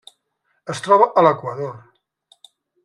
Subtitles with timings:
[0.75, 1.79] Es troba a l'Equador.